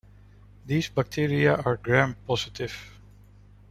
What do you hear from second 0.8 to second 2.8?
bacteria are Gram-positive.